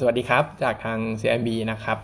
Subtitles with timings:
[0.00, 1.98] สวัสดีครับ จากทาง CIB นะครับ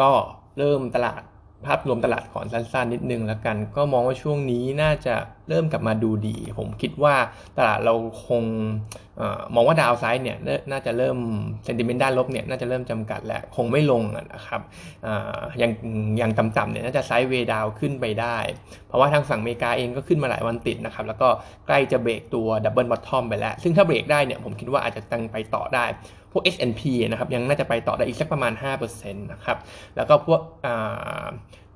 [0.00, 0.10] ก็
[0.58, 1.22] เริ่มตลาด
[1.66, 5.14] ภาพรวมตลาดก่อนสั้นๆ นิดนึงแล้วกัน ก็มองว่าช่วงนี้น่าจะ
[5.48, 7.14] เริ่มกลับมาดูดี ผมคิดว่า
[7.58, 7.94] ตลาดเรา
[8.26, 9.22] คง
[9.54, 10.38] มองว่า downside เนี่ย
[10.70, 11.18] น่าจะเริ่ม
[11.64, 14.60] sentiment ด้านลบเนี่ยน่าจะเริ่มจำกัดแล้วคงไม่ลงนะครับ
[15.62, 15.70] อย่างอ
[16.20, 18.38] ย่างต่ำๆเนี่ยน่าจะ sideway up ขึ้นไปได้
[18.86, 21.28] เพราะว่าทางฝั่งอเมริกาเองก็ขึ้นมาหลายวันติดนะครับ แล้วก็
[21.66, 25.84] ใกล้จะเบรกตัว double bottom ไปแล้ว ซึ่งถ้าเบรกได้เนี่ยผมคิดว่าอาจจะยังไปต่อได้
[26.36, 28.52] วก S&P นะครับยังน่าจะไปต่อได้อีกสักประมาณ
[28.82, 29.58] 5%นะครับ
[29.96, 30.40] แล้วก็พวก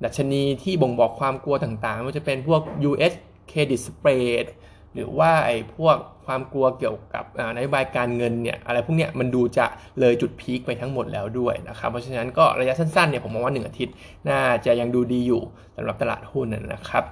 [0.03, 3.13] ดัชนีที่บ่งบอกความกลัวต่างๆมันจะเป็นพวก US
[3.51, 4.45] Credit Spread
[4.93, 9.65] หรือว่าไอ้พวกความกลัวเกี่ยวกับนโยบายการเงินเนี่ยอะไรพวกเนี้ยมันดูจะ
[9.99, 13.95] เลยจุดพีคไปทั้งหมดแล้วด้วยนะครับเพราะฉะนั้นก็ระยะสั้นๆเนี่ยผมมองว่า 1 อาทิตย์
[14.29, 15.41] น่าจะยังดูดีอยู่
[15.75, 17.03] สำหรับตลาดหุ้นนะครับ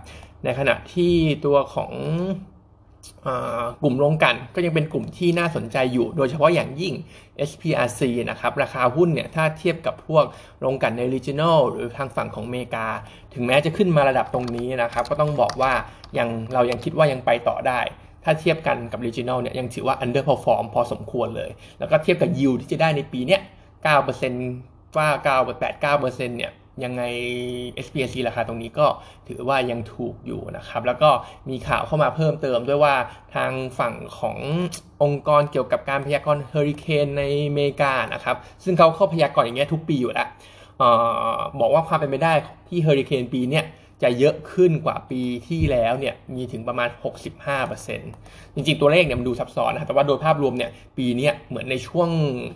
[0.43, 1.13] ในขณะที่
[1.45, 1.91] ตัวของ
[3.83, 6.93] กลุ่มโรงกันก็ยังเป็นกลุ่มที่น่าสนใจอยู่ โดยเฉพาะอย่างยิ่ง
[7.49, 10.25] SPRC นะครับ ราคาหุ้นเนี่ย ถ้าเทียบกับพวก
[10.59, 12.87] โรงกันใน regional หรือทางฝั่งของอเมริกา
[13.33, 15.71] ถึงแม้จะขึ้นมาระดับตรงนี้นะครับ ก็ต้องบอกว่า
[16.17, 17.79] ยังเรายังคิดว่ายังไปต่อได้
[18.23, 23.41] ถ้าเทียบกันกับ regional เนี่ย ยังถือว่า underperform พอสมควรเลย แล้วก็เทียบกับ yield ที่จะได้ในปีเนี้ย
[24.19, 26.51] 9%ว่า9 8 9%เนี่ย
[26.83, 27.03] ยังไง
[27.85, 28.87] SPC ราคาตรงนี้ก็
[29.27, 31.09] ถือว่ายังถูกอยู่นะครับ แล้วก็
[31.49, 32.95] มีข่าวเข้ามาเพิ่มเติมด้วยว่า
[33.35, 34.37] ทางฝั่งของ
[35.03, 40.27] องค์กรเกี่ยวกับการพยากรณ์เฮอริเคนในอเมริกานะครับ ซึ่งเขาเข้าพยากรณ์อย่างเงี้ยทุกปีอยู่แล้ว
[41.59, 42.33] บอกว่าความเป็นไปได้
[42.67, 43.65] ที่เฮอริเคนปีเนี้ย
[44.03, 46.89] จะเยอะขึ้นกว่าปีที่แล้วเนี่ยมีถึงประมาณ
[47.91, 52.09] 65%จริงๆ ตัวเลขเนี่ยมันดูซับซ้อนนะแต่ว่าโดยภาพรวมเนี่ยปีนี้เหมือนในช่วง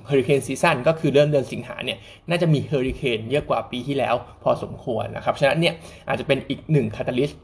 [0.07, 1.97] เฮอริเคนซีซั่นก็คือเริ่มเดือนสิงหาเนี่ย
[2.29, 5.73] น่าจะมีเฮอริเคนเยอะกว่าปีที่แล้วพอสมควรนะครับ ฉะนั้นเนี่ย
[6.07, 7.39] อาจจะเป็นอีกหนึ่ง catalyst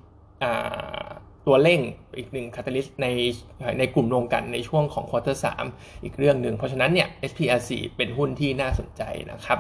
[1.49, 1.81] ตัวเร่ง
[2.17, 3.07] อีกหนึ่ง catalyst ใน
[3.79, 5.45] ในกลุ่มโรงกลั่นในช่วงของ quarter สาม
[6.03, 9.59] อีกเรื่องหนึ่ง เพราะฉะนั้นเนี่ย SPRC เป็นหุ้นที่น่าสนใจนะครับ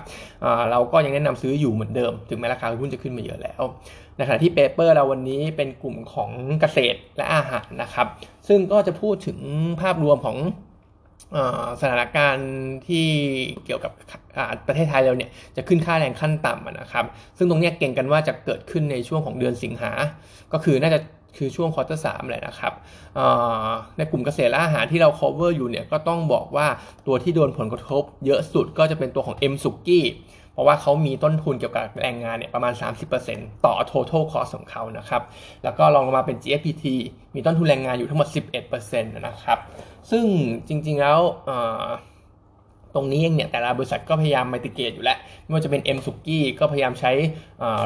[0.71, 3.61] เราก็ยังแนะนำซื้ออยู่เหมือนเดิม ถึงแม้ราคาหุ้นจะขึ้นมาเยอะแล้ว
[4.15, 6.31] ในขณะที่ paper เราวันนี้เป็นกลุ่มของ
[6.61, 8.07] เกษตรและอาหารนะครับ
[8.47, 9.39] ซึ่งก็จะพูดถึง
[9.81, 10.37] ภาพรวมของ
[11.81, 12.49] สถานการณ์
[12.87, 13.07] ที่
[13.65, 13.91] เกี่ยวกับ
[14.67, 17.05] ประเทศไทยเราเนี่ยจะขึ้นค่าแรงขั้นต่ำนะครับ
[17.37, 19.91] ซึ่งตรงนี้เก่งกันว่าจะเกิดขึ้นในช่วงของเดือนสิงหา
[20.53, 20.99] ก็คือน่าจะ
[21.37, 22.73] คือช่วงควอเตอร์สามแหละนะครับ
[23.97, 26.67] ในกลุ่มเกษตรและอาหารที่เรา cover อยู่เนี่ยก็ต้องบอกว่า
[27.07, 30.05] ตัวที่โดนผลกระทบ เยอะสุดก็จะเป็นตัวของ M สุกี้
[30.59, 32.73] ราะว่าเขามีต้นทุนเกี่ยวกับแรงงานเนี่ยประมาณ
[33.19, 35.21] 30%ต่อ total cost ของเขานะครับ
[35.63, 36.85] แล้วก็ลองลงมาเป็น GFPT
[37.35, 38.27] มีต้นทุนแรงงานอยู่ทั้งหมด
[38.71, 39.59] 11%นะครับ
[40.11, 40.25] ซึ่ง
[40.67, 41.19] จริงๆแล้ว
[42.95, 47.11] ตรงนี้เองเนี่ยแต่ละบริษัทก็พยายามมิติเกตอยู่แล้วไม่ว่าจะเป็น M สุกี้ก็พยายามใช้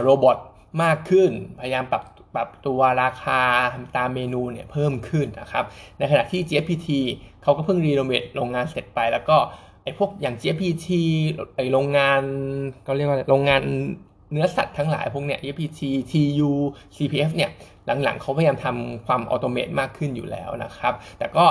[0.02, 0.38] โรบอท
[0.84, 2.04] มากขึ้น พยายามปรับ
[2.36, 3.42] ปรับตัวราคา
[3.98, 5.66] ตามเมนูเนี่ยเพิ่มขึ้นนะครับ
[5.98, 6.88] ในขณะที่ GPT
[7.44, 9.38] เขาก็เพิ่งรีโนเวทโรงงานเสร็จไปแล้วก็
[9.84, 10.88] ไอ้พวกอย่าง GPT
[11.56, 12.22] ไอ้โรงงาน
[12.84, 13.62] เขาเรียกว่าโรงงาน
[14.32, 16.52] เนื้อสัตว์ทั้งหลายพวกเนี้ย GPT TU
[16.96, 17.52] CPF เนี่ย
[18.04, 21.46] หลังๆเขาพยายามทำความออโตเมตมากขึ้นอยู่แล้วนะครับ แต่ก็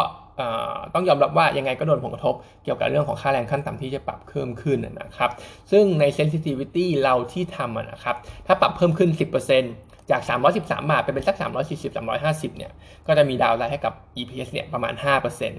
[0.94, 2.34] ต้องยอมรับว่ายังไงก็โดนผลกระทบ
[2.64, 5.30] เกี่ยวกับเรื่องของค่าแรงขั้นต่ำที่จะปรับเพิ่มขึ้นนะครับ
[5.70, 8.16] ซึ่งใน sensitivity เราที่ทำนะครับ
[8.46, 10.20] ถ้าปรับเพิ่มขึ้น 10% จาก
[10.54, 12.72] 313 บาทไปเป็นสัก 340 350 เนี่ย
[13.06, 15.52] ก็จะมีดาวไลน์ให้กับ EPS เนี่ยประมาณ 5%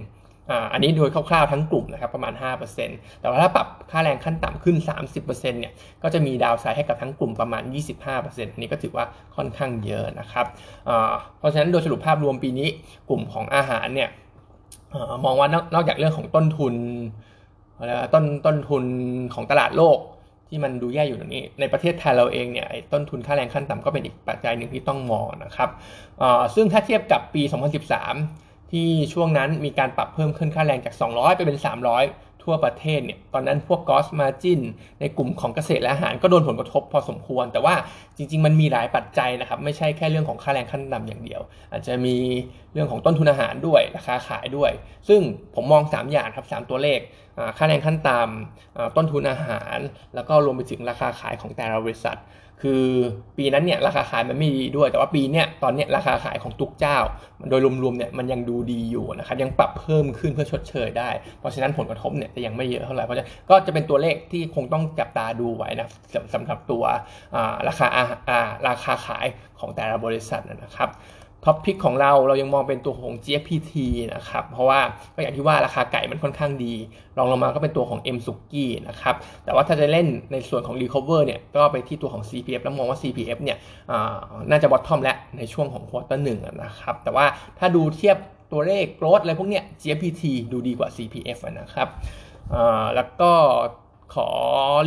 [0.74, 2.34] อันนี้โดยคร่าวๆทั้งกลุ่มนะครับประมาณ
[2.78, 4.76] 5%แต่ว่าถ้าปรับค่าแรงขั้นต่ำขึ้น
[5.16, 5.74] 30%เนี่ย
[6.04, 7.64] ก็จะมีดาวไซด์ให้กับทั้งกลุ่มประมาณ
[8.08, 9.06] 25%อันนี้ก็ถือว่า
[9.36, 10.46] ค่อนข้างเยอะนะครับ
[11.38, 12.68] เพราะฉะนั้นโดยสรุปภาพรวมปีนี้
[13.10, 14.10] กลุ่มของอาหารเนี่ย
[15.26, 16.74] มองว่านอกจากเรื่องของต้นทุน
[18.14, 18.84] ต้นต้นทุน
[19.34, 19.98] ของตลาดโลก
[20.54, 25.70] ที่มันดูแย่อยู่ตรงนี้ ในประเทศไทยเราเองเนี่ยต้นทุนค่าแรงขั้นต่ำก็เป็นอีกปัจจัยหนึ่งที่ต้องมองนะครับ
[26.56, 27.42] ซึ่งถ้าเทียบกับปี
[28.08, 31.58] 2013 ที่ช่วงนั้นมีการปรับเพิ่มขึ้นค่าแรงจาก 200 ไปเป็น
[31.98, 34.62] 300 ทั่วประเทศเนี่ยตอนนั้นพวกกอสมาจิน
[35.00, 37.76] ในกลุ่มของเกษตรและอาหารก็โดนผลกระทบพอสมควร แต่ว่า
[38.18, 42.16] จริง ๆ มันมีหลายปัจจัยนะครับ ไม่ใช่แค่เรื่องของค่าแรงขั้นต่ำอย่างเดียว อาจจะมี
[42.74, 44.72] เรื่องของต้นทุนอาหารด้วยราคาขายด้วย
[45.08, 45.22] ซึ่ง
[45.56, 47.00] ผมมอง 3 อย่างครับ 3 ตัวเลข
[47.58, 49.78] ค่าแรงขั้นต่ำต้นทุนอาหาร
[50.16, 52.18] แล้วก็รวมไปถึงราคาขายของแต่ละบริษัท
[52.64, 52.86] คือ
[53.38, 56.98] ปีนั้นเนี่ยราคาขายมันไม่ดีด้วย แต่ว่าปีเนี้ยตอนเนี้ยราคาขายของทุกเจ้า
[57.50, 65.88] โดยรวมๆเนี่ยมันยังดูดีอยู่นะครับยังปรับเพิ่มขึ้นเพื่อชดเชยได้ เพราะฉะนั้นผลกระทบเนี่ยจะยังไม่เยอะเท่าไหร่เพราะฉะนั้นก็จะเป็นตัวเลขที่คงต้องจับตาดูไว้นะ
[66.34, 66.84] สำหรับตัว
[67.68, 67.88] ราคา
[68.68, 69.28] ราคาขาย
[69.60, 70.90] ของแต่ละบริษัทนะครับ
[71.46, 73.74] ท็อปพิกของเราเรายังมองเป็นตัวของ GFPT
[74.16, 74.80] นะครับ เพราะว่า
[75.16, 76.74] ก็อย่างที่ว่าราคาไก่มันค่อนข้างดี
[77.18, 83.58] รองลงมาก็เป็นตัวของ M สุกี้นะครับ แต่ว่าถ้าจะเล่นในส่วนของ Recover เนี่ยก็ไปที่ตัวของ CPF แล้วมองว่า CPF เนี่ย
[84.50, 87.26] น่าจะ bottom แล้วในช่วงของ quarter หนึ่งนะครับ แต่ว่า
[87.60, 88.18] ถ้าดูเทียบ
[88.52, 91.88] ตัวเลข growth อะไรพวกเนี้ย GFPT ดูดีกว่า CPF นะครับ
[92.96, 93.32] แล้วก็
[94.14, 94.28] ขอ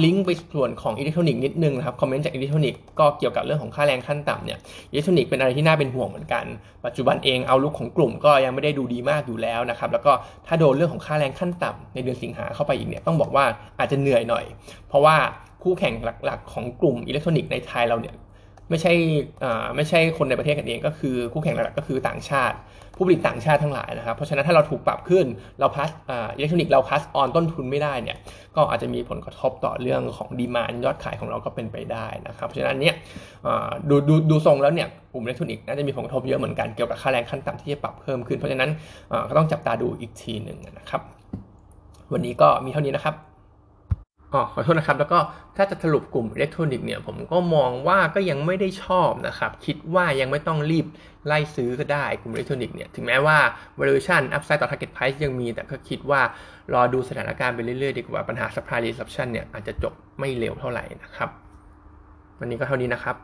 [0.05, 4.59] ลิงก์ไปส่วนของอิเล็กทรอนิกส์นิดนึงนะครับ comment จากอิเล็กทรอนิกส์ก็เกี่ยวกับเรื่องของค่าแรงขั้นต่ำเนี่ย
[4.91, 6.45] อิเล็กทรอนิกส์เป็นอะไรที่น่าเป็นห่วงเหมือนกัน
[6.87, 10.13] ปัจจุบันเอง outlook ของกลุ่มก็ยังไม่ได้ดูดีมากอยู่แล้วนะครับแล้วก็
[10.47, 13.45] ถ้าโดนเรื่องของค่าแรงขั้นต่ำในเดือนสิงหาเข้าไปอีกเนี่ยต้องบอกว่า
[13.79, 14.45] อาจจะเหนื่อยหน่อย
[14.89, 15.17] เพราะว่า
[15.63, 15.95] คู่แข่ง
[16.25, 18.15] หลักๆ ของกลุ่มอิเล็กทรอนิกส์ในไทยเราเนี่ย
[18.71, 18.93] ไม่ใช่
[19.77, 22.57] ไม่ใช่คนในประเทศกันเองก็คือคู่แข่งหลักก็คือต่างชาติ
[22.97, 25.27] ผู้ผลิตต่างชาติทั้งหลายนะครับ เพราะฉะนั้นถ้าเราถูกปรับขึ้น
[25.61, 28.17] เรา pass อิเล็กทรอนิกส์เรา pass on ต้นทุนไม่ได้เนี่ย
[28.57, 32.95] ก็อาจจะมีผลกระทบต่อเรื่องของ demand ยอดขายของเราก็เป็นไปได้นะครับเพราะฉะนั้นเนี่ย
[33.89, 38.71] ดูดูดูทรงแล้วเนี่ยกลุ่มอิเล็กทรอนิกส์น่าจะมีผลกระทบเยอะเหมือนกันเกี่ยวกับค่าแรงขั้นต่ำที่จะปรับเพิ่มขึ้นเพราะฉะนั้น
[39.29, 41.03] ก็ต้องจับตาดูอีกทีหนึ่งนะครับ
[42.13, 43.15] วันนี้ก็มีเท่านี้นะครับ
[44.37, 45.19] อ๋อขอโทษนะครับ แล้วก็
[45.57, 50.87] ถ้าจะสรุปกลุ่มอิเล็กทรอนิกส์เนี่ยผมก็มองว่าก็ยังไม่ได้ชอบนะครับ คิดว่ายังไม่ต้องรีบ
[51.27, 53.39] ไล่ซื้อก็ได้กลุ่มอิเล็กทรอนิกส์เนี่ยถึงแม้ว่า
[53.79, 56.21] valuation upside ต่อ target price ยังมี แต่ก็คิดว่า
[56.75, 61.31] รอดูสถานการณ์ไปเรื่อยๆ ดีกว่าปัญหา supply disruption เนี่ยอาจจะจบไม่เร็วเท่าไหร่นะครับ
[62.41, 63.17] วันนี้ก็เท่านี้นะครับ